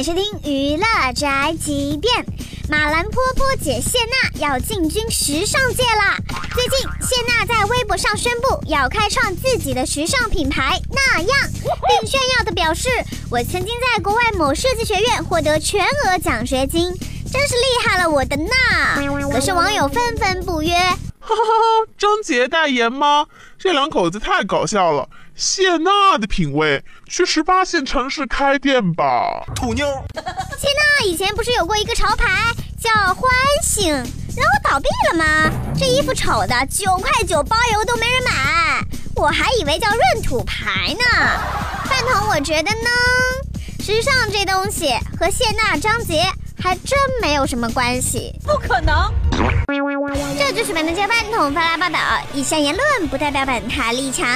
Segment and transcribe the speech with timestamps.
[0.00, 2.24] 欢迎收听娱乐宅急便。
[2.70, 6.16] 马兰坡坡姐谢娜要进军时尚界啦！
[6.54, 12.88] 最近谢娜在微博上宣布要开创自己的时尚品牌那样，并炫耀的表示
[13.30, 16.90] ：“我曾经在国外某设计学院获得全额奖学金，
[17.30, 18.94] 真是厉害了我的娜！”
[19.30, 20.74] 可是网友纷纷不约。
[21.20, 21.92] 哈哈哈！
[21.98, 23.26] 张杰代言吗？
[23.58, 25.08] 这两口子太搞笑了。
[25.34, 29.44] 谢娜的品味，去十八线城市开店吧。
[29.54, 29.86] 土妞。
[30.58, 33.30] 谢娜以前不是有过一个潮牌叫欢
[33.62, 35.50] 醒，然后倒闭了吗？
[35.78, 38.82] 这衣服丑的九块九包邮都没人买，
[39.14, 41.04] 我还以为叫闰土牌呢。
[41.84, 42.88] 饭桶，我觉得呢，
[43.78, 46.22] 时尚这东西和谢娜、张杰
[46.62, 48.34] 还真没有什么关系。
[48.44, 49.12] 不可能。
[50.60, 51.98] 这就是本台饭桶发来报道，
[52.34, 54.28] 以下言论不代表本台立场。